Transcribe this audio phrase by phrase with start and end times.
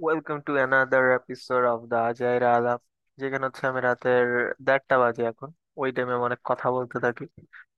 [0.00, 2.80] Welcome to another episode of the আজাইরা আলাপ
[3.18, 4.26] যেখানে হচ্ছে আমি রাতের
[4.66, 7.24] দেড়টা বাজে এখন। ওই টাইমে অনেক কথা বলতে থাকি।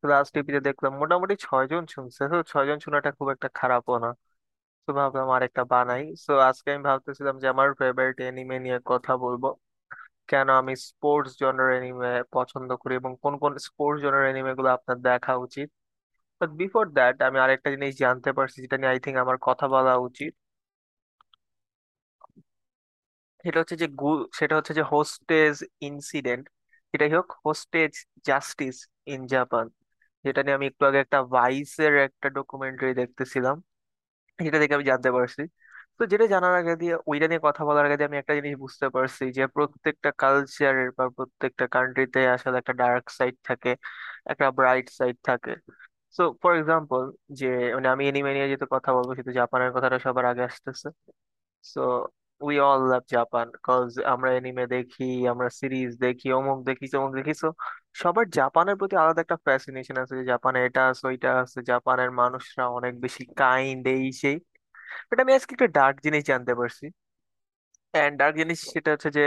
[0.01, 4.09] তো লাস্ট এপিতে দেখলাম মোটামুটি ছয়জন শুনছে। তো ছয়জন শোনাটা খুব একটা খারাপও না।
[4.89, 9.45] তো ভাবলাম আরেকটা বানাই। তো আজকে আমি ভাবতেছিলাম যে আমার ফেভারিট এনিমে নিয়ে কথা বলব।
[10.31, 14.99] কেন আমি স্পোর্টস জনার এনিমে পছন্দ করি এবং কোন কোন স্পোর্টস জনার এনিমে গুলো আপনার
[15.09, 15.69] দেখা উচিত।
[16.41, 19.93] বাট বিফোর দ্যাট আমি আরেকটা জিনিস জানতে পারছি, যেটা নিয়ে আই থিঙ্ক আমার কথা বলা
[20.09, 20.33] উচিত।
[23.45, 24.07] সেটা হচ্ছে যে গু,
[24.39, 26.45] সেটা হচ্ছে যে হোস্টেজ ইনসিডেন্ট
[26.95, 27.93] এটাই হোক হোস্টেজ
[28.27, 29.67] জাস্টিস ইন জাপান
[30.25, 33.57] যেটা নিয়ে আমি একটু আগে একটা ভাইসের একটা ডকুমেন্টারি দেখতেছিলাম
[34.39, 35.43] যেটা দেখে আমি জানতে পারছি।
[35.99, 38.87] তো যেটা জানার আগে দিয়ে, ওইটা নিয়ে কথা বলার আগে দিয়ে আমি একটা জিনিস বুঝতে
[38.95, 43.71] পারছি যে প্রত্যেকটা কালচারের বা প্রত্যেকটা কান্ট্রিতে আসলে একটা ডার্ক সাইড থাকে,
[44.27, 45.53] একটা ব্রাইট সাইড থাকে।
[46.15, 47.03] সো ফর এক্সাম্পল
[47.39, 47.47] যে
[47.77, 50.89] মানে আমি এনিমে নিয়ে যেহেতু কথা বলব, সেহেতু জাপানের কথাটা সবার আগে আসতেছে।
[51.65, 51.81] So
[52.43, 57.33] we all love Japan cause আমরা এনিমে দেখি, আমরা সিরিজ দেখি, অমুক দেখি, তমুক দেখি।
[57.35, 57.49] সো
[57.95, 62.65] সবার জাপানের প্রতি আলাদা একটা ফ্যাসিনেশন আছে যে জাপানে এটা আছে, ওইটা আছে। জাপানের মানুষরা
[62.69, 64.37] অনেক বেশি কাইন্ড এই সেই।
[65.09, 66.85] বাট আমি আজকে একটা ডার্ক জিনিস জানতে পারছি।
[67.95, 69.23] অ্যান্ড ডার্ক জিনিস সেটা হচ্ছে যে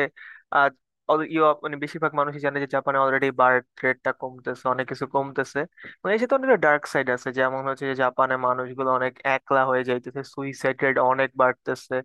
[1.33, 5.59] ইউ মানে বেশিরভাগ মানুষই জানে যে জাপানে অলরেডি বার্থ রেটটা কমতেছে, অনেক কিছু কমতেছে।
[6.01, 9.83] মানে এর সাথে অনেক ডার্ক সাইড আছে, যেমন হচ্ছে যে জাপানে মানুষগুলো অনেক একলা হয়ে
[9.89, 11.95] যাইতেছে সুইসাইড রেট অনেক বাড়তেছে।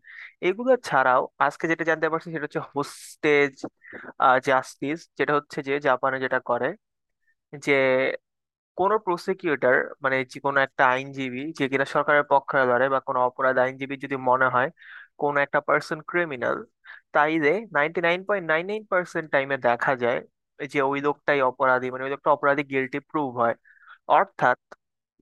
[0.47, 3.55] এগুলো ছাড়াও আজকে যেটা জানতে পারছি সেটা হচ্ছে হোস্টেজ
[4.48, 6.67] জাস্টিস যেটা হচ্ছে যে জাপানে যেটা করে
[7.53, 7.73] যে
[8.78, 13.55] কোনো প্রসিকিউটর মানে যে কোনো একটা আইনজীবী, যে কিনা সরকারের পক্ষে লড়ে বা কোনো অপরাধ
[13.65, 14.69] আইনজীবী যদি মনে হয়,
[15.21, 16.56] কোনো একটা পার্সন ক্রিমিনাল
[17.12, 20.19] তাইলে ninety nine point nine nine percent টাইমে দেখা যায়
[20.58, 23.55] যে ওই লোকটাই অপরাধী মানে ওই লোকটা অপরাধী গিলটি প্রুভ হয়।
[24.10, 24.58] অর্থাৎ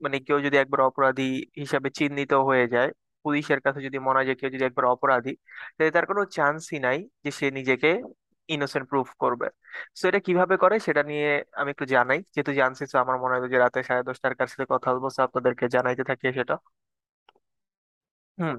[0.00, 1.22] মানে কেউ যদি একবার অপরাধী
[1.62, 2.90] হিসাবে চিহ্নিত হয়ে যায়,
[3.24, 5.32] পুলিশের কাছে যদি মনে হয় যে কেউ যদি একবার অপরাধী,
[5.74, 7.90] তাহলে তার কোনো চান্সই নাই যে সে নিজেকে
[8.48, 9.46] ইনোসেন্ট প্রুফ করবে।
[9.98, 13.42] তো এটা কীভাবে করে সেটা নিয়ে আমি একটু জানাই। যেহেতু জানছি, তো আমার মনে হয়
[13.46, 16.54] যে রাতে সাড়ে দশটার কাছে কথা বলব, so আপনাদেরকে জানাইতে থাকি সেটা।
[18.38, 18.56] হুম।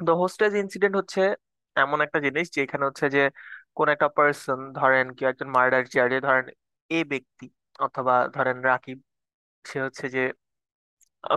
[0.00, 1.22] দ্য হোস্টেজ ইনসিডেন্ট হচ্ছে
[1.76, 3.20] এমন একটা জিনিস যেখানে হচ্ছে যে
[3.76, 6.46] কোন একটা পার্সন ধরেন কেউ একজন মার্ডার চার্জে ধরেন
[6.90, 7.44] এ ব্যক্তি
[7.78, 8.98] অথবা ধরেন রাকিব
[9.64, 10.20] সে হচ্ছে যে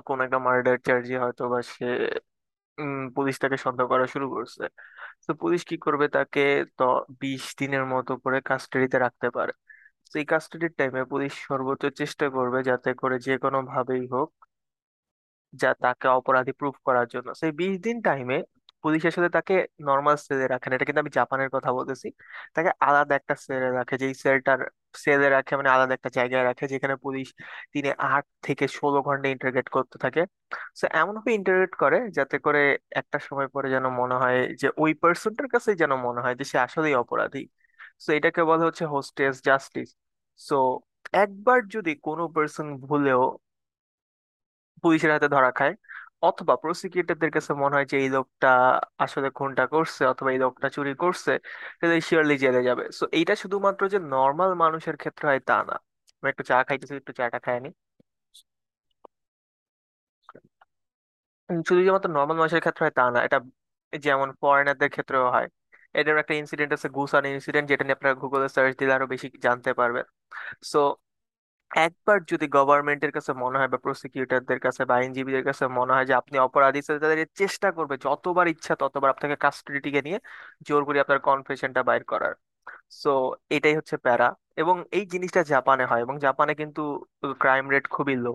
[0.06, 1.86] কোন একটা মার্ডার চার্জে হয়তো বা সে
[2.78, 4.64] উম, পুলিশ তাকে সন্দেহ করা শুরু করছে।
[5.26, 6.42] তো পুলিশ কি করবে তাকে
[6.78, 6.84] তো
[7.22, 9.54] বিশ দিনের মতো করে কাস্টাডিতে রাখতে পারে।
[10.12, 14.30] তো এই কাস্টাডির টাইমে পুলিশ সর্বোচ্চ চেষ্টা করবে যাতে করে যে কোনো ভাবেই হোক
[15.54, 18.38] যা তাকে অপরাধী প্রুফ করার জন্য। সেই বিশ দিন টাইমে
[18.86, 19.54] পুলিশ সাথে তাকে
[19.88, 22.08] নর্মাল সেলে রাখে না এটা কিন্তু আমি জাপানের কথা বলতেছি।
[22.56, 24.60] তাকে আলাদা একটা সেলে রাখে, যেই সেলটার
[25.04, 27.28] সেলে রাখে মানে আলাদা একটা জায়গায় রাখে, যেখানে পুলিশ
[27.74, 30.22] দিনে আট থেকে ষোলো ঘণ্টা ইন্টারগেট করতে থাকে।
[30.80, 35.48] তো এমনভাবে ইন্টারগেট করে যাতে করে একটা সময় পরে যেন মনে হয় যে ওই পার্সনটার
[35.54, 37.40] কাছে যেন মনে হয় যে সে আসলেই অপরাধী।
[38.04, 39.90] তো এটাকে বলা হচ্ছে হোস্টেস জাস্টিস
[40.40, 40.56] সো
[41.18, 43.22] একবার যদি কোনো পার্সন ভুলেও
[44.84, 45.74] পুলিশের হাতে ধরা খায়
[46.28, 48.48] অথবা প্রসিকিউটরদের কাছে মনে হয় যে এই লোকটা
[49.04, 51.32] আসলে খুনটা করছে অথবা এই লোকটা চুরি করছে
[51.78, 55.76] তাহলে শিওরলি জেলে যাবে। সো এইটা শুধুমাত্র যে নর্মাল মানুষের ক্ষেত্রে হয় তা না।
[56.24, 57.70] আমি একটু চা খাইতেছি একটু চাটা খাই নি।
[61.50, 63.38] উম, শুধু যে মাত্র নর্মাল মানুষের ক্ষেত্রে হয় তা না এটা
[63.94, 65.48] যেমন ফরেনারদের ক্ষেত্রেও হয়।
[65.96, 69.72] এটার একটা ইনসিডেন্ট আছে গুসান ইনসিডেন্ট যেটা নিয়ে আপনারা গুগলে সার্চ দিলে আরও বেশি জানতে
[69.80, 70.06] পারবেন।
[70.66, 70.78] সো
[71.76, 76.14] একবার যদি গভর্নমেন্টের কাছে মনে হয় বা প্রসিকিউটরদের কাছে বা আইনজীবীদের কাছে মনে হয় যে
[76.14, 80.18] আপনি অপরাধী তাদের চেষ্টা করবে, যতবার ইচ্ছা ততবার আপনাকে কাস্টাডিতে নিয়ে
[80.68, 82.34] জোর করে আপনার কনফেশনটা বাইর করার।
[83.02, 83.10] সো
[83.50, 84.28] এটাই হচ্ছে প্যারা।
[84.58, 86.82] এবং এই জিনিসটা জাপানে হয় এবং জাপানে কিন্তু
[87.40, 88.32] ক্রাইম রেট খুবই লো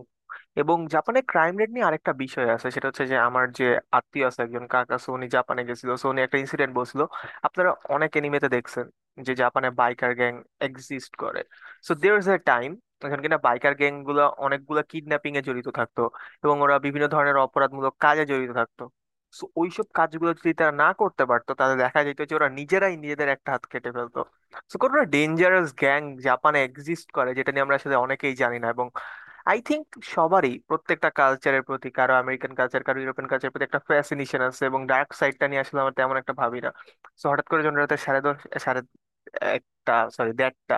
[0.57, 4.41] এবং জাপানে ক্রাইম রেট নিয়ে আরেকটা বিষয় আছে, সেটা হচ্ছে যে আমার যে আত্মীয় আছে
[4.43, 7.01] একজন কাকা সো উনি জাপানে গেছিল। সো উনি একটা ইনসিডেন্ট বলছিল।
[7.43, 8.87] আপনারা অনেক এনিমেতে দেখছেন
[9.19, 11.41] যে জাপানে বাইকার গ্যাং এক্সিস্ট করে।
[11.87, 12.71] So there is a time
[13.03, 16.03] যখন কিনা বাইকার গ্যাংগুলো অনেকগুলো কিডন্যাপিং এ জড়িত থাকতো
[16.45, 18.83] এবং ওরা বিভিন্ন ধরনের অপরাধমূলক কাজে জড়িত থাকতো।
[19.57, 23.49] ওইসব কাজগুলো যদি তারা না করতে পারতো, তাহলে দেখা যেত যে ওরা নিজেরাই নিজেদের একটা
[23.55, 24.21] হাত কেটে ফেলতো।
[24.71, 28.87] সো কোনো ডেঞ্জারাস গ্যাং জাপানে এক্সিস্ট করে যেটা নিয়ে আমরা আসলে অনেকেই জানি না এবং
[29.47, 34.41] আই থিংক সবারই, প্রত্যেকটা কালচারের প্রতি, কারও আমেরিকান কালচার কারও ইউরোপিয়ান কালচারের প্রতি একটা ফ্যাসিনেশন
[34.49, 36.71] আছে এবং ডার্ক সাইডটা নিয়ে আসলে আমার তেমন একটা ভাবি না।
[37.21, 38.81] সো হঠাৎ করে যখন রাতে সাড়ে দশ, সাড়ে
[39.59, 40.77] একটা সরি দেড়টা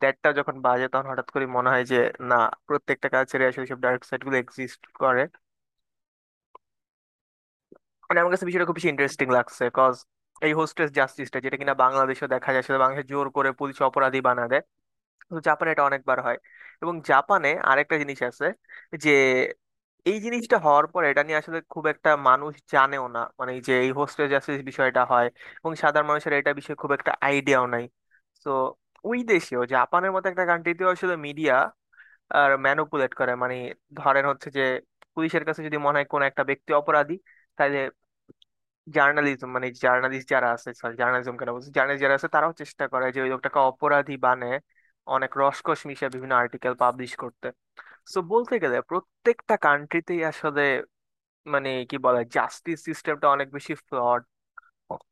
[0.00, 2.36] দেড়টা যখন বাজে তখন হঠাৎ করে মনে হয় যে, না,
[2.66, 5.22] প্রত্যেকটা কালচারে আসলে সব ডার্ক সাইডগুলো এক্সিস্ট করে।
[8.10, 9.96] মানে আমার কাছে বিষয়টা খুব বেশি ইন্টারেস্টিং লাগছে কজ
[10.42, 14.44] এই হোস্টেস জাস্টিসটা যেটা কিনা বাংলাদেশে দেখা যায়, সেটা বাংলাদেশে জোর করে পুলিশ অপরাধী বানা
[14.48, 14.62] দেয়।
[15.30, 16.38] তো জাপানে এটা অনেকবার হয়।
[16.82, 18.46] এবং জাপানে আরেকটা জিনিস আছে
[18.96, 19.10] যে,
[20.06, 23.90] এই জিনিসটা হওয়ার পর এটা নিয়ে আসলে খুব একটা মানুষ জানেও না। মানে যে, এই
[24.00, 25.26] হোস্টেল জাস্টিস বিষয়টা হয়
[25.58, 27.84] এবং সাধারণ মানুষের এটা বিষয়ে খুব একটা আইডিয়াও নাই।
[28.46, 28.50] তো
[29.06, 31.56] ওই দেশেও জাপানের মতো একটা কান্ট্রিতেও আসলে মিডিয়া
[32.30, 33.56] আর ম্যানুপুলেট করে। মানে
[33.96, 34.62] ধরেন হচ্ছে যে,
[35.14, 37.14] পুলিশের কাছে যদি মনে হয় কোন একটা ব্যক্তি অপরাধী
[37.58, 37.78] তাহলে
[38.86, 41.70] জার্নালিজম মানে জার্নালিস্ট যারা আছে সরি জার্নালিজম কেন বলছি?
[41.70, 44.48] জার্নালিস্ট যারা আছে, তারাও চেষ্টা করে যে ওই লোকটাকে অপরাধী বানে
[45.06, 47.46] অনেক রসকস মিশিয়ে বিভিন্ন আর্টিকেল পাবলিশ করতে।
[48.08, 50.62] সো বলতে গেলে প্রত্যেকটা কান্ট্রিতেই আসলে
[51.46, 54.22] মানে কি বলে জাস্টিস সিস্টেমটা অনেক বেশি ফ্লড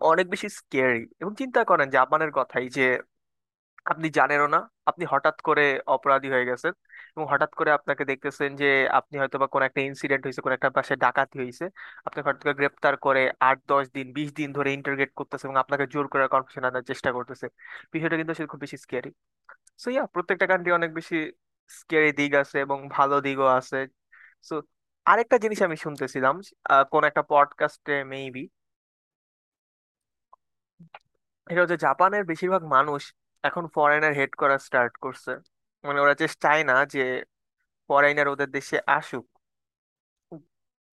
[0.05, 2.83] অনেক বেশি স্কেরি এবং চিন্তা করেন, জাপানের কথাই যে
[3.87, 6.73] আপনি জানেনও না। আপনি হঠাৎ করে অপরাধী হয়ে গেছেন
[7.11, 10.71] এবং হঠাৎ করে আপনাকে দেখতেছেন যে আপনি হয়তো বা কোনো একটা ইনসিডেন্ট হয়েছে, কোনো একটা
[10.71, 11.65] পাশে ডাকাতি হয়েছে।
[12.07, 15.85] আপনাকে হঠাৎ করে গ্রেপ্তার করে আট, দশ দিন, বিশ দিন ধরে ইন্টারগেট করতেছে এবং আপনাকে
[15.87, 17.47] জোর করে কনফেশন আনার চেষ্টা করতেছে।
[17.93, 19.11] বিষয়টা কিন্তু খুব বেশি স্কেয়ারি
[19.81, 21.17] সো ইয়া প্রত্যেকটা কান্ট্রি অনেক বেশি
[21.71, 23.79] স্কেয়ারি দিক আছে এবং ভালো দিকও আছে।
[24.47, 24.55] সো
[25.07, 26.35] আরেকটা জিনিস আমি শুনতেছিলাম
[26.93, 28.41] কোন একটা পডকাস্টে মেইবি
[31.47, 33.03] এটা হচ্ছে জাপানের বেশিরভাগ মানুষ
[33.45, 35.31] এখন ফরেনার হেড করা স্টার্ট করছে।
[35.85, 37.01] মানে ওরা চেষ্টা চায় না যে
[37.91, 39.25] ফরেনার ওদের দেশে আসুক।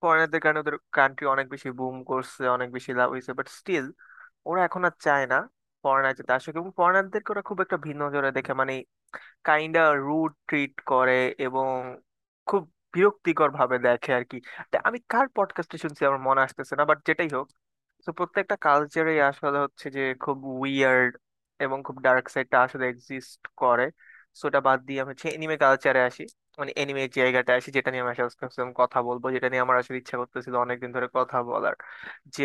[0.03, 3.85] ফরেনারদের কারণে ওদের কান্ট্রি অনেক বেশি বুম করছে, অনেক বেশি লাভ হয়েছে বাট স্টিল
[4.45, 5.37] ওরা এখন আর চায় না
[5.83, 8.73] ফরেনার যাতে আসুক। এবং ফরেনারদেরকে ওরা খুব একটা ভিন্ন নজরে দেখে মানে
[9.45, 11.67] কাইন্ডা রুড ট্রিট করে এবং
[12.47, 12.63] খুব
[12.93, 14.37] বিরক্তিকর ভাবে দেখে আর কি।
[14.87, 17.47] আমি কার পডকাস্টে শুনছি আমার মনে আসতেছে না বাট যেটাই হোক,
[18.07, 21.13] তো প্রত্যেকটা কালচারে আসলে হচ্ছে যে খুব উইয়ার্ড
[21.61, 23.85] এবং খুব ডার্ক সাইডটা আসলে এক্সিস্ট করে।
[24.37, 26.23] সো ওটা বাদ দিয়ে আমি হচ্ছে এনিমে কালচারে আসি।
[26.57, 28.27] মানে এনিমে জায়গাটা আসি, যেটা নিয়ে আমি আসলে
[28.81, 31.75] কথা বলব, যেটা নিয়ে আমার আসলে ইচ্ছা করতেছিল অনেকদিন ধরে কথা বলার।
[32.35, 32.43] যে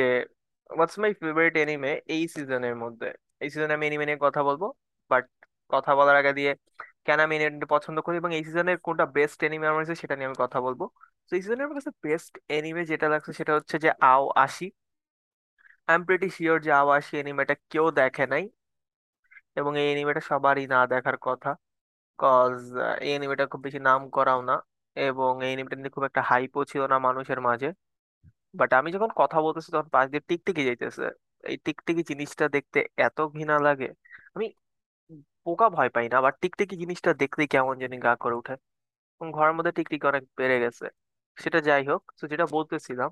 [0.71, 3.07] হোয়াটস মাই ফেভারিট এনিমে এই সিজনের মধ্যে?
[3.43, 4.63] এই সিজনে আমি এনিমে নিয়ে কথা বলব
[5.11, 5.25] বাট
[5.71, 6.51] কথা বলার আগে দিয়ে
[7.07, 10.29] কেন আমি এনিমে পছন্দ করি এবং এই সিজনের কোনটা বেস্ট এনিমে আমার কাছে, সেটা নিয়ে
[10.31, 10.81] আমি কথা বলব।
[11.27, 14.65] তো এই সিজনের আমার কাছে বেস্ট এনিমে যেটা লাগছে, সেটা হচ্ছে যে আও আশি
[15.89, 18.45] আই এম প্রিটি শিওর যে আও আশি এনিমেটা কেউ দেখে নাই।
[19.57, 21.49] এবং এই এনিমেটা সবারই না দেখার কথা।
[22.19, 22.57] কজ
[23.01, 24.55] এই এনিমেটা খুব বেশি নাম করাও না
[24.97, 27.69] এবং এই এনিমেটা নিয়ে খুব একটা হাইপও ছিল না মানুষের মাঝে।
[28.55, 31.05] বাট আমি যখন কথা বলতেছি তখন পাশ দিয়ে টিকটিকি যাইতেছে।
[31.45, 33.87] এই টিকটিকি জিনিসটা দেখতে এত ঘৃণা লাগে।
[34.35, 34.47] আমি
[35.47, 38.55] পোকা ভয় পাই না বাট টিকটিকি জিনিসটা দেখলেই কেমন জানি গা করে ওঠে।
[39.17, 40.85] এবং ঘরের মধ্যে টিকটিকি অনেক বেড়ে গেছে।
[41.39, 43.11] সেটা যাই হোক, তো যেটা বলতেছিলাম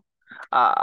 [0.52, 0.74] আহ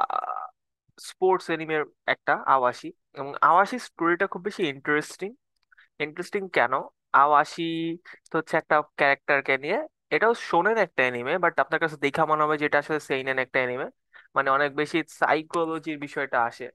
[1.00, 5.30] স্পোর্টস এনিমের একটা আওয়াসি। এবং আওয়াসি স্টোরিটা খুব বেশি ইন্টারেস্টিং
[6.06, 6.74] ইন্টারেস্টিং কেন?
[7.14, 7.62] আওয়াসি
[8.30, 9.78] তো হচ্ছে একটা ক্যারেক্টারকে নিয়ে।
[10.16, 13.88] এটাও শোনেন একটা এনিমে বাট আপনার কাছে দেখা মনে হবে যেটা আসলে সেইনেন একটা এনিমে
[14.36, 16.66] মানে অনেক বেশি সাইকোলজির বিষয়টা আসে।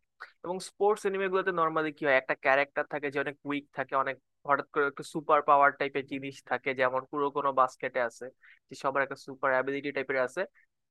[0.44, 4.16] এবং স্পোর্টস এনিমে গুলোতে নর্মালি কি হয়, একটা ক্যারেক্টার থাকে যে অনেক উইক থাকে, অনেক
[4.48, 8.24] হঠাৎ করে একটা সুপার পাওয়ার টাইপের জিনিস থাকে, যেমন পুরো কোনো বাস্কেটে আছে,
[8.70, 10.42] যে সবার একটা সুপার অ্যাবিলিটি টাইপের আছে।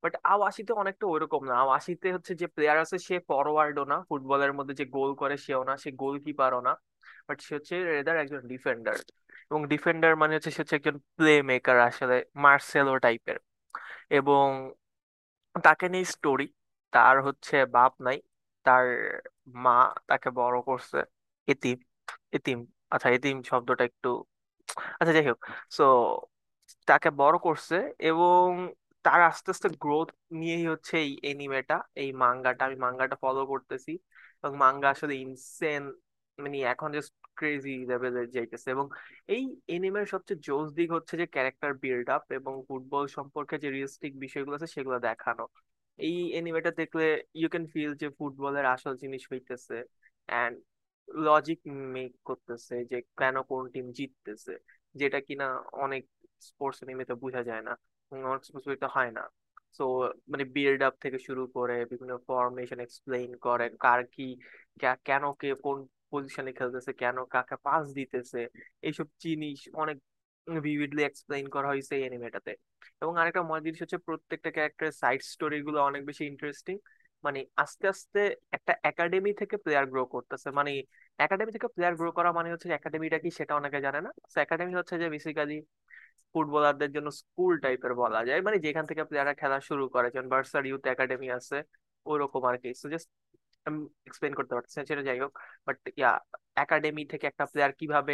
[0.03, 4.73] বাট আওয়াসিতে অনেকটা ওইরকম না। আওয়াসিতে হচ্ছে যে প্লেয়ার আছে, সে ফরওয়ার্ডও না ফুটবলের মধ্যে
[4.73, 6.71] যে গোল করে সেও না, সে গোলকিপারও না।
[7.29, 8.97] বাট সে হচ্ছে রেদার একজন ডিফেন্ডার
[9.45, 13.37] এবং ডিফেন্ডার মানে হচ্ছে সে হচ্ছে একজন প্লে মেকার আসলে মার্সেলো টাইপের
[14.13, 14.47] এবং
[15.55, 16.43] তাকে নিয়ে স্টোরি
[16.93, 18.17] তার হচ্ছে বাপ নাই,
[18.65, 18.85] তার
[19.63, 19.71] মা
[20.09, 20.97] তাকে বড় করছে
[21.47, 21.77] এতিম
[22.35, 22.57] এতিম
[22.91, 24.09] আচ্ছা এতিম শব্দটা একটু
[24.99, 25.39] আচ্ছা যাই হোক
[25.71, 25.83] সো
[26.87, 27.75] তাকে বড় করছে
[28.05, 28.45] এবং
[29.05, 33.91] তার আস্তে আস্তে গ্রোথ নিয়েই হচ্ছে এই এনিমেটা এই মাঙ্গাটা আমি মাঙ্গাটা ফলো করতেছি
[34.37, 35.83] এবং মাঙ্গা আসলে ইনসেন
[36.39, 38.85] মানে এখন জাস্ট ক্রেজি লেভেলে যাইতেছে এবং
[39.29, 39.43] এই
[39.75, 44.55] এনিমের সবচেয়ে জোস দিক হচ্ছে যে ক্যারেক্টার বিল্ড আপ এবং ফুটবল সম্পর্কে যে রিয়েলিস্টিক বিষয়গুলো
[44.57, 45.43] আছে সেগুলো দেখানো।
[45.99, 47.03] এই এনিমেটা দেখলে
[47.35, 49.75] ইউ ক্যান ফিল যে ফুটবলের আসল জিনিস হইতেছে
[50.29, 50.55] অ্যান্ড
[51.09, 51.59] লজিক
[51.93, 54.53] মেক করতেছে যে কেন কোন টিম জিততেছে,
[54.95, 55.45] যেটা কিনা
[55.83, 56.03] অনেক
[56.47, 57.73] স্পোর্টস এনিমেতে বোঝা যায় না
[58.11, 59.23] অনেক স্পোর্টস হয় না।
[59.77, 59.83] সো
[60.31, 64.23] মানে বিল্ড আপ থেকে শুরু করে বিভিন্ন ফরমেশন এক্সপ্লেইন করে কার কি,
[65.07, 65.77] কেন কে কোন
[66.15, 67.17] পজিশনে খেলতেছে কেন?
[67.33, 68.39] কাকে পাস দিতেছে?
[68.81, 69.97] এইসব জিনিস অনেক
[70.47, 72.51] ভিভিডলি এক্সপ্লেইন করা হয়েছে এই অ্যানিমেটাতে।
[73.01, 76.75] এবং আরেকটা মজার জিনিস হচ্ছে প্রত্যেকটা ক্যারেক্টারের সাইড স্টোরি গুলো অনেক বেশি ইন্টারেস্টিং
[77.23, 78.19] মানে আস্তে আস্তে
[78.51, 80.71] একটা একাডেমি থেকে প্লেয়ার গ্রো করতেছে। মানে
[81.19, 84.09] একাডেমি থেকে প্লেয়ার গ্রো করা মানে হচ্ছে একাডেমিটা কি সেটা অনেকে জানে না।
[84.45, 85.55] একাডেমি হচ্ছে যে বেসিক্যালি
[86.35, 90.63] ফুটবলারদের জন্য স্কুল টাইপের বলা যায়। মানে যেখান থেকে প্লেয়াররা খেলা শুরু করে। যেমন বার্সার
[90.69, 91.57] ইউথ একাডেমি আছে,
[92.05, 93.07] ওরকম আর কি জাস্ট
[93.65, 95.33] আমি এক্সপ্লেন করতে পারছি না, সেটা যাই হোক
[95.67, 96.11] বাট ইয়া
[96.63, 98.13] একাডেমি থেকে একটা প্লেয়ার কীভাবে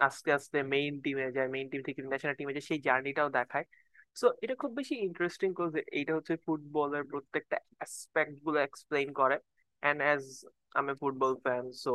[0.00, 3.64] আস্তে আস্তে মেইন টিমে যায় মেইন টিম থেকে ন্যাশনাল টিমে যায়, সেই জার্নিটাও দেখায়।
[4.16, 9.36] সো এটা খুব বেশি ইন্টারেস্টিং কোর্স এটা হচ্ছে ফুটবলের প্রত্যেকটা অ্যাসপেক্টগুলো এক্সপ্লেইন করে।
[9.82, 10.22] অ্যান্ড অ্যাজ
[10.78, 11.90] আমি ফুটবল ফ্যান সো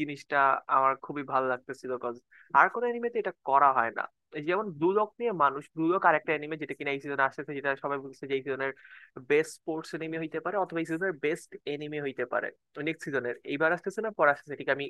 [0.00, 0.38] জিনিসটা
[0.76, 2.16] আমার খুবই ভালো লাগতেছিল কজ
[2.54, 4.04] আর কোনো এনিমেতে এটা করা হয় না।
[4.38, 4.66] এই যেমন
[4.98, 8.24] লক নিয়ে মানুষ লক আর একটা অ্যানিমে যেটা কিনা এই সিজনে আসতেছে, যেটা সবাই বলছে
[8.30, 8.72] যে এই সিজনের
[9.30, 12.48] বেস্ট স্পোর্টস এনিমে হইতে পারে অথবা এই সিজনের বেস্ট এনিমে হইতে পারে।
[12.88, 14.86] নেক্সট সিজনের এইবার আসতেছে না, পর আসতেছে ঠিক আমি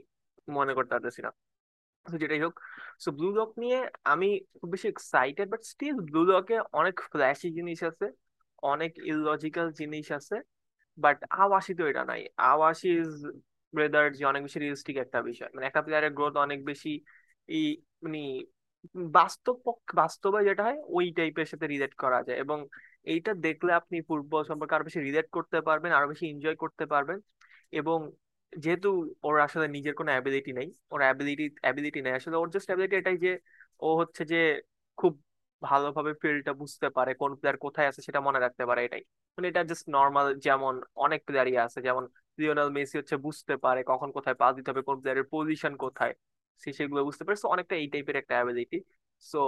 [0.48, 1.30] মনে করতে পারতেছি না।
[2.06, 2.54] তো যেটাই হোক
[3.04, 3.78] সো ব্লু লক নিয়ে
[4.12, 4.28] আমি
[4.58, 8.06] খুব বেশি এক্সাইটেড বাট স্টিল ব্লু লকে অনেক ফ্ল্যাশি জিনিস আছে,
[8.72, 10.36] অনেক ইললজিক্যাল জিনিস আছে
[10.98, 12.20] বাট আওয়াশি তো এটা নাই।
[12.52, 13.12] আওয়াশি ইজ
[13.78, 17.04] রেদার যে অনেক বেশি রিয়েলিস্টিক একটা বিষয়। মানে একটা প্লেয়ারের গ্রোথ অনেক বেশি
[17.46, 18.44] এই মানে
[18.96, 22.66] বাস্তব পক্ষ- বাস্তবে যেটা হয়, ওই টাইপের সাথে রিলেট করা যায়। এবং
[23.04, 27.20] এইটা দেখলে আপনি ফুটবল সম্পর্কে আরও বেশি রিলেট করতে পারবেন, আরও বেশি এনজয় করতে পারবেন।
[27.72, 28.12] এবং
[28.58, 32.96] যেহেতু ওর আসলে নিজের কোনো অ্যাবিলিটি নেই, ওর অ্যাবিলিটি অ্যাবিলিটি নেই। আসলে ওর জাস্ট অ্যাবিলিটি
[32.96, 33.38] এটাই যে,
[33.80, 34.60] ও হচ্ছে যে
[34.96, 35.22] খুব
[35.62, 39.64] ভালোভাবে ফিল্ডটা বুঝতে পারে, কোন প্লেয়ার কোথায় আছে সেটা মনে রাখতে পারে এটাই। মানে এটা
[39.64, 42.08] জাস্ট নর্মাল যেমন অনেক প্লেয়ারই আছে, যেমন
[42.42, 46.12] লিওনেল মেসি হচ্ছে বুঝতে পারে কখন কোথায় পাস দিতে হবে, কোন প্লেয়ারের পজিশন কোথায়,
[46.62, 48.78] সে সেগুলো বুঝতে পারে। সো অনেকটা এই টাইপের একটা অ্যাবিলিটি
[49.26, 49.40] সো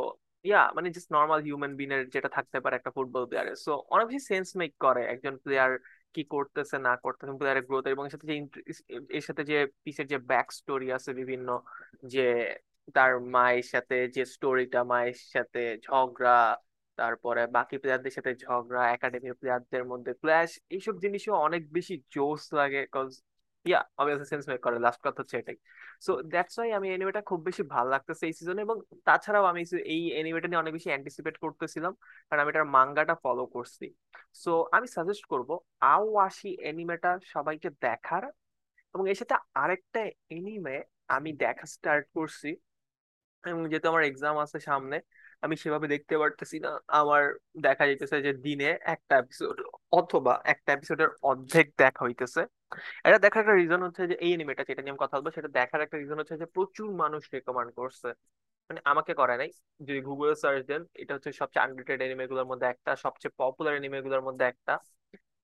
[0.44, 4.04] ইয়া মানে জাস্ট নর্মাল হিউম্যান বিং এর যেটা থাকতে পারে একটা ফুটবল প্লেয়ারের সো অনেক
[4.10, 5.72] বেশি সেন্স মেক করে একজন প্লেয়ার
[6.14, 8.34] কি করতেছে, না করতেছে প্লেয়ারের গ্রোথ এবং এর সাথে যে
[9.18, 11.48] এর সাথে যে পিসের যে ব্যাক স্টোরি আছে বিভিন্ন,
[12.14, 12.26] যে
[12.96, 16.38] তার মায়ের সাথে যে স্টোরিটা মায়ের সাথে ঝগড়া
[16.98, 22.80] তারপরে বাকি প্লেয়ারদের সাথে ঝগড়া একাডেমির প্লেয়ারদের মধ্যে ক্ল্যাশ এইসব জিনিসও অনেক বেশি জোস লাগে
[23.66, 25.58] ইয়া অবভিয়াসলি সেন্স মেক করে লাস্ট কথা হচ্ছে এটাই।
[26.06, 29.62] সো দ্যাটস ওয়াই আমি এনিমেটা খুব বেশি ভালো লাগতেছে এই সিজনে এবং তাছাড়াও আমি
[29.94, 31.92] এই এনিমেটা নিয়ে অনেক বেশি অ্যান্টিসিপেট করতেছিলাম,
[32.26, 33.86] কারণ আমি এটার মাঙ্গাটা ফলো করছি।
[34.42, 35.48] সো আমি সাজেস্ট করব
[35.94, 38.24] আওয়াশি এনিমেটা সবাইকে দেখার
[38.94, 40.00] এবং এর সাথে আরেকটা
[40.36, 40.76] এনিমে
[41.16, 42.48] আমি দেখা স্টার্ট করছি
[43.44, 44.96] এবং যেহেতু আমার এক্সাম আছে সামনে
[45.42, 47.22] আমি সেভাবে দেখতে পারতেছি না। আমার
[47.62, 52.40] দেখা যাইতেছে যে দিনে একটা এপিসোড অথবা একটা এপিসোডের অর্ধেক দেখা হইতেছে।
[53.04, 55.98] এটা দেখার একটা রিজন হচ্ছে যে এই এনিমেটা যেটা নিয়ে কথা বলব, সেটা দেখার একটা
[55.98, 58.08] রিজন হচ্ছে যে প্রচুর মানুষ রেকমেন্ড করছে।
[58.70, 59.50] মানে আমাকে করে নাই।
[59.88, 64.02] যদি গুগলে সার্চ দেন, এটা হচ্ছে সবচেয়ে আনরেটেড এনিমে গুলোর মধ্যে একটা, সবচেয়ে পপুলার এনিমে
[64.02, 64.78] গুলোর মধ্যে একটা।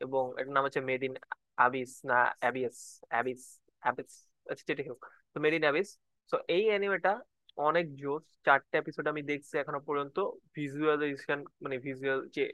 [0.00, 1.14] এবং এটার নাম হচ্ছে মেদিন
[1.56, 5.98] আবিস না অ্যাবিয়াস অ্যাবিস অ্যাবিস আচ্ছা হোক। তো মেড ইন অ্যাবিস
[6.30, 7.20] তো এই অ্যানিমেটা
[7.58, 10.16] অনেক জোস চারটে এপিসোড আমি দেখছি এখনও পর্যন্ত।
[10.56, 12.44] ভিজুয়ালাইজেশন মানে ভিজুয়াল যে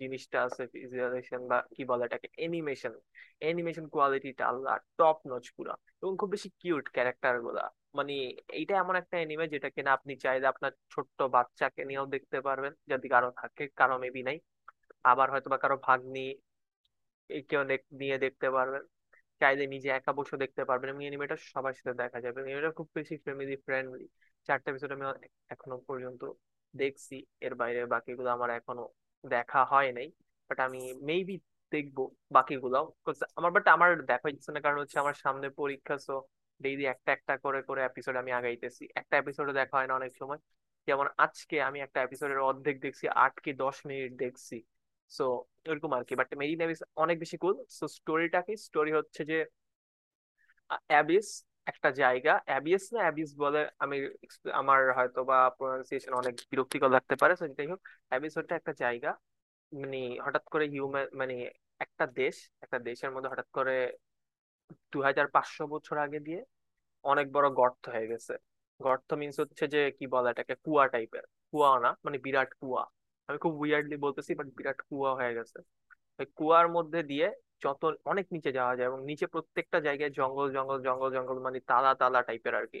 [0.00, 2.92] জিনিসটা আছে ভিজুয়ালাইজেশন বা কি বলে এটাকে অ্যানিমেশন
[3.42, 7.64] অ্যানিমেশন কোয়ালিটিটা আল্লাহ টপ নচ পুরা এবং খুব বেশি কিউট ক্যারেক্টারগুলা।
[7.98, 8.14] মানে
[8.58, 13.06] এইটা এমন একটা অ্যানিমে যেটা কিনা আপনি চাইলে আপনার ছোট্ট বাচ্চাকে নিয়েও দেখতে পারবেন। যদি
[13.14, 14.36] কারও থাকে, কারও মেবি নাই।
[15.04, 16.20] আবার হয়তো বা কারও ভাগ্নি
[17.50, 17.62] কেউ
[18.00, 18.82] নিয়ে দেখতে পারবেন।
[19.44, 23.14] চাইলে নিজে একা বসে দেখতে পারবেন। এবং এনিমেটা সবার সাথে দেখা যাবে। এনিমেটা খুব বেশি
[23.24, 24.04] ফ্যামিলি ফ্রেন্ডলি
[24.48, 25.04] চারটা এপিসোড আমি
[25.48, 26.22] এখনও পর্যন্ত
[26.74, 28.84] দেখছি। এর বাইরে বাকিগুলো আমার এখনও
[29.24, 30.08] দেখা হয় নাই।
[30.50, 31.34] বাট আমি মেবি
[31.72, 31.98] দেখব
[32.30, 32.78] বাকিগুলো
[33.36, 36.14] আমার বাট আমার দেখা হচ্ছে না। কারণ হচ্ছে আমার সামনে পরীক্ষা সো
[36.60, 40.40] ডেইলি একটা একটা করে করে এপিসোড আমি আগাইতেছি। একটা এপিসোডও দেখা হয় না অনেক সময়।
[40.88, 44.56] যেমন আজকে আমি একটা এপিসোডের অর্ধেক দেখছি আট কি দশ মিনিট দেখছি।
[45.10, 45.22] সো
[45.64, 49.36] এরকম আর কি বাট মেরি নেভিস অনেক বেশি কুল সো স্টোরিটা কি স্টোরি হচ্ছে যে
[50.88, 51.26] অ্যাবিস
[51.66, 53.96] একটা জায়গা। অ্যাবিস না অ্যাবিস বলে আমি
[54.52, 57.80] আমার হয়তো বা প্রোনাউন্সিয়েশন অনেক বিরক্তিকর লাগতে পারে। তো যাই হোক
[58.10, 59.10] অ্যাবিস হচ্ছে একটা জায়গা।
[59.72, 61.34] মানে হঠাৎ করে হিউম্যান মানে
[61.80, 63.74] একটা দেশ, একটা দেশের মধ্যে হঠাৎ করে
[64.92, 66.40] দুই হাজার পাঁচশো বছর আগে দিয়ে
[67.04, 68.34] অনেক বড় গর্ত হয়ে গেছে।
[68.80, 70.54] গর্ত মিন্স হচ্ছে যে, কি বলে এটাকে?
[70.64, 72.82] কুয়া টাইপের কুয়া না মানে বিরাট কুয়া।
[73.28, 75.58] আমি খুব উইয়ার্ডলি বলতেছি বাট বিরাট কুয়া হয়ে গেছে।
[76.20, 77.26] ওই কুয়ার মধ্যে দিয়ে
[77.64, 81.92] যত, অনেক নিচে যাওয়া যায় এবং নিচে প্রত্যেকটা জায়গায় জঙ্গল জঙ্গল জঙ্গল জঙ্গল মানে তালা
[82.00, 82.80] তালা টাইপের আর কি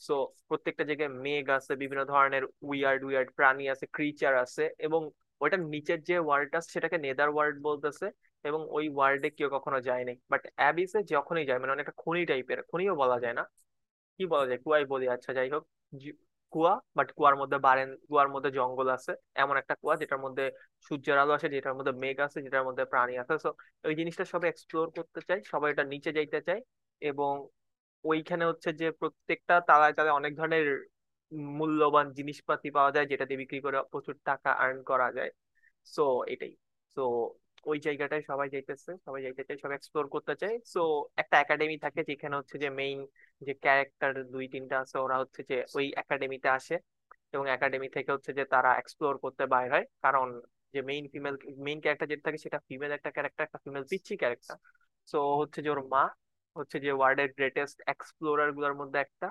[0.00, 0.14] সো
[0.48, 5.00] প্রত্যেকটা জায়গায় মেঘ আছে, বিভিন্ন ধরনের উইয়ার্ড উইয়ার্ড প্রাণী আছে ক্রিচার আছে এবং
[5.40, 8.06] ওইটার নিচের যে ওয়ার্ল্ড আছে, সেটাকে নেদার ওয়ার্ল্ড বলতেছে
[8.44, 12.58] এবং ওই ওয়ার্ল্ডে কেউ কখনো যায় নাই। বাট অ্যাবিসে যখনই যায় মানে অনেকটা খনি টাইপের
[12.70, 13.42] খনিও বলা যায় না।
[14.16, 14.60] কি বলা যায়?
[14.64, 15.64] কুয়াই বলি আচ্ছা যাই হোক।
[16.54, 20.44] কুয়া বাট কুয়ার মধ্যে বারেন, কুয়ার মধ্যে জঙ্গল আছে। এমন একটা কুয়া যেটার মধ্যে
[20.86, 23.50] সূর্যের আলো আসে, যেটার মধ্যে মেঘ আছে, যেটার মধ্যে প্রাণী আছে। তো
[23.88, 26.60] ওই জিনিসটা সবাই এক্সপ্লোর করতে চায়, সবাই এটা নিচে যাইতে চায়
[27.02, 27.32] এবং
[28.04, 30.66] ওইখানে হচ্ছে যে প্রত্যেকটা তালায় তালায় অনেক ধরনের
[31.58, 35.30] মূল্যবান জিনিসপাতি পাওয়া যায়, যেটা দিয়ে বিক্রি করে প্রচুর টাকা আর্ন করা যায়।
[35.86, 36.52] সো এটাই।
[36.96, 37.02] সো
[37.66, 40.80] ওই জায়গাটায় সবাই যাইতেছে, সবাই যাইতে চায় সবাই এক্সপ্লোর করতে চায়। সো
[41.16, 42.98] একটা একাডেমি থাকে যেখানে হচ্ছে যে মেইন
[43.42, 46.74] যে ক্যারেক্টার দুই, তিনটা আছে, ওরা হচ্ছে যে ওই একাডেমিতে আসে।
[47.34, 50.28] এবং একাডেমি থেকে হচ্ছে যে তারা এক্সপ্লোর করতে বাইর হয়। কারণ
[50.74, 51.34] যে মেইন ফিমেল
[51.66, 54.56] মেইন ক্যারেক্টার যেটা থাকে সেটা ফিমেল একটা ক্যারেক্টার একটা ফিমেল পিচ্ছি ক্যারেক্টার
[55.08, 56.04] সো হচ্ছে যে ওর মা
[56.56, 59.26] হচ্ছে যে ওয়ার্ল্ডের গ্রেটেস্ট এক্সপ্লোরারগুলোর মধ্যে একটা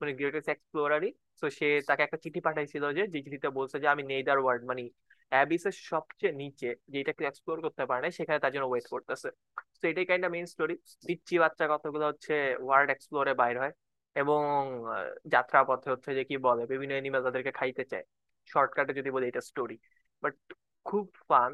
[0.00, 1.10] মানে গ্রেটেস্ট এক্সপ্লোরারই
[1.42, 4.82] তো সে তাকে একটা চিঠি পাঠাইছিল যে যে চিঠিতে বলছে যে, আমি নেইদার ওয়ার্ল্ড মানে
[5.32, 9.28] অ্যাবিসের সবচেয়ে নিচে যেটাকে এক্সপ্লোর করতে পারে না সেখানে তার জন্য ওয়েট করতেছে।
[9.80, 10.74] তো এটাই কাইন্ড মেইন স্টোরি
[11.06, 13.72] পিচ্ছি বাচ্চা কতগুলো হচ্ছে ওয়ার্ল্ড এক্সপ্লোরে বাইর হয়
[14.16, 14.42] এবং
[14.88, 15.04] আহ,
[15.34, 18.04] যাত্রা পথে হচ্ছে যে কি বলে বিভিন্ন এনিমেল তাদেরকে খাইতে চায়।
[18.48, 19.76] শর্টকাটে যদি বলি এটা স্টোরি
[20.22, 20.34] বাট
[20.86, 21.52] খুব ফান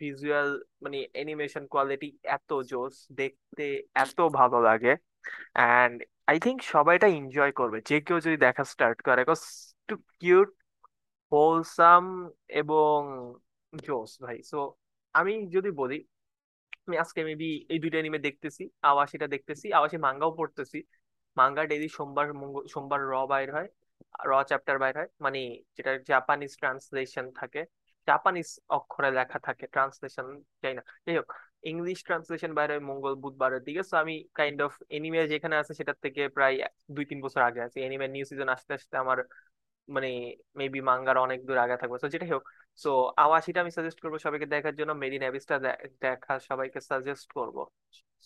[0.00, 0.48] ভিজুয়াল
[0.84, 3.64] মানে অ্যানিমেশন কোয়ালিটি এত জোস দেখতে
[3.96, 4.92] এত ভালো লাগে।
[5.54, 5.96] অ্যান্ড
[6.30, 9.40] আই থিঙ্ক সবাই এটা এনজয় করবে। যে কেউ যদি দেখা স্টার্ট করে কজ
[9.88, 10.48] টু কিউট
[11.34, 12.04] হোলসাম
[12.60, 12.98] এবং
[13.72, 14.56] জোস ভাই। সো
[15.14, 15.96] আমি যদি বলি,
[16.86, 20.78] আমি আজকে মেবি এই দুইটা এনিমে দেখতেছি। আওয়াসিটা দেখতেছি, আওয়াসি মাঙ্গাও পড়তেছি।
[21.36, 22.26] মাঙ্গা ডেইলি সোমবার
[22.72, 23.68] সোমবার র বাইর হয়,
[24.28, 25.38] র চ্যাপ্টার বাইর হয়। মানে
[25.76, 27.60] যেটা জাপানিজ ট্রান্সলেশন থাকে।
[28.08, 30.26] জাপানিজ অক্ষরে লেখা থাকে ট্রান্সলেশন
[30.62, 31.28] চাই না। যাই হোক
[31.70, 36.22] ইংলিশ ট্রান্সলেশন বাইর মঙ্গল বুধবারের দিকে। সো আমি কাইন্ড অফ এনিমে যেখানে আছে সেটার থেকে
[36.36, 36.54] প্রায়
[36.94, 39.18] দুই, তিন বছর আগে আছি। এনিমে নিউ সিজন আসতে আসতে আমার
[39.88, 40.08] মানে
[40.56, 42.44] মেবি মাঙ্গার অনেক দূর আগে থাকবে। তো যেটাই হোক
[42.78, 45.56] সো আওয়াশিটা আমি সাজেস্ট করব সবাইকে দেখার জন্য। মেরি নেভিসটা
[46.02, 47.56] দেখা সবাইকে সাজেস্ট করব।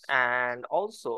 [0.09, 1.11] অ্যান্ড অলসো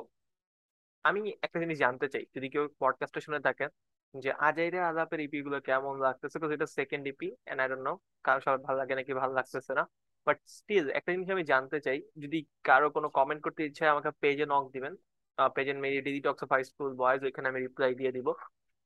[1.05, 3.69] আমি একটা জিনিস জানতে চাই। যদি কেউ পডকাস্টটা শুনে থাকেন
[4.15, 6.37] যে আজাইরে আলাপের ইপি গুলো কেমন লাগতেছে?
[6.39, 7.93] বিকজ এটা second EP and I don't know
[8.25, 9.83] কারও সবার ভালো লাগে নাকি ভালো লাগতেছে না।
[10.27, 14.45] বাট স্টিল একটা জিনিস আমি জানতে চাই। যদি কারও কোনো কমেন্ট করতে ইচ্ছে আমাকে পেজে
[14.53, 14.95] নক দিবেন।
[15.57, 18.29] পেজে মেরি DD talks of high school boys ওইখানে আমি রিপ্লাই দিয়ে দিব।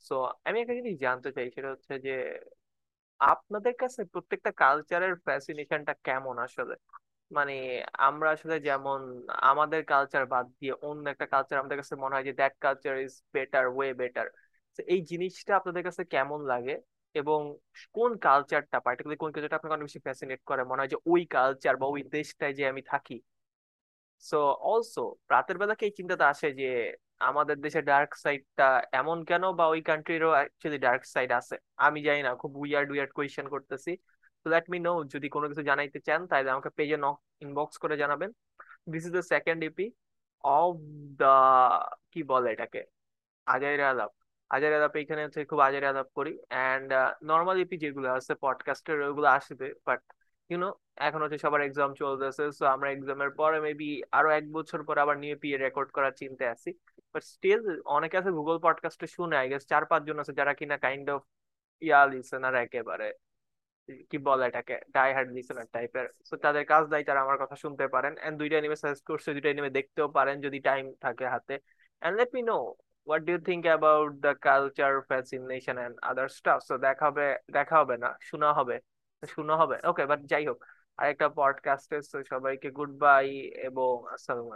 [0.02, 0.14] সো
[0.46, 2.12] আমি একটা জিনিস জানতে চাই, সেটা হচ্ছে যে,
[3.20, 6.74] আপনাদের কাছে প্রত্যেকটা কালচারের ফ্যাসিনেশনটা কেমন আসলে?
[7.30, 7.54] মানে
[8.00, 9.00] আমরা আসলে যেমন,
[9.44, 13.14] আমাদের কালচার বাদ দিয়ে অন্য একটা কালচার আমাদের কাছে মনে হয় যে that culture is
[13.34, 14.28] better way better
[14.78, 16.74] এই জিনিসটা আপনাদের কাছে কেমন লাগে?
[17.14, 17.40] এবং
[17.94, 20.62] কোন কালচারটা পার্টিকুলারলি কোন কালচারটা আপনাকে অনেক বেশি ফ্যাসিনেট করে?
[20.64, 23.16] মনে হয় যে, ওই কালচার বা ওই দেশটায় যে আমি থাকি।
[24.24, 25.00] সো অলসো
[25.32, 26.66] রাতের বেলা কি এই চিন্তাটা আসে যে
[27.21, 31.54] আমাদের দেশে ডার্ক সাইডটা এমন কেন বা ওই কান্ট্রিরও অ্যাকচুয়ালি ডার্ক সাইড আছে?
[31.76, 33.90] আমি জানি না, খুব উইয়ার্ড উইয়ার্ড কোয়েশ্চেন করতেছি।
[34.42, 37.94] তো লেট মি নো যদি কোনো কিছু জানাইতে চান, তাহলে আমাকে পেজে নক ইনবক্স করে
[37.97, 38.30] জানাবেন।
[38.92, 39.87] This is the second EP
[40.44, 40.75] of
[41.21, 41.26] the
[42.12, 42.80] কি বলে এটাকে?
[43.47, 44.11] আজাইরা আলাপ।
[44.50, 46.88] আজাইরা আলাপ এখানে হচ্ছে খুব আজাইরা আলাপ করি। অ্যান্ড
[47.25, 50.00] নর্মাল ইপি যেগুলো আছে পডকাস্টের ওইগুলো আসবে। বাট
[50.50, 50.68] ইউনো
[51.06, 55.16] এখন হচ্ছে সবার এক্সাম চলতেছে। সো আমরা এক্সামের পরে মেবি আরও এক বছর পর আবার
[55.18, 56.71] নিউ পি রেকর্ড করার চিন্তায় আছি।
[57.14, 57.61] বাট স্টিল
[57.97, 61.20] অনেকে আছে গুগল পডকাস্টে শুনে আই গেস চার পাঁচজন আছে যারা কিনা কাইন্ড অফ
[61.83, 63.07] ইয়া লিসেনার একেবারে,
[64.11, 67.85] কি বলে এটাকে ডাই হার্ড লিসেনার টাইপের সো তাদের কাজ দায় তারা আমার কথা শুনতে
[67.94, 71.55] পারেন। এন্ড দুইটা এনিমে সাজেস্ট করছে, দুইটা এনিমে দেখতেও পারেন যদি টাইম থাকে হাতে।
[72.03, 72.57] And let me know
[73.07, 77.77] what do you think about the culture fascination and other stuff so দেখা হবে দেখা
[77.83, 78.77] হবে না, শোনা হবে
[79.35, 80.59] শোনা হবে। ওকে বাট যাই হোক,
[81.00, 81.96] আরেকটা পডকাস্টে
[82.33, 83.27] সবাইকে গুড বাই
[83.68, 84.53] এবং আসসালামু